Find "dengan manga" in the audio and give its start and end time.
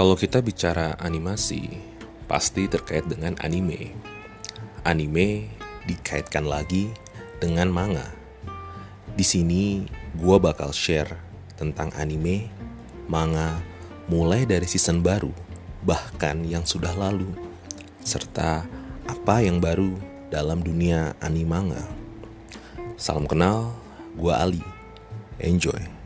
7.36-8.08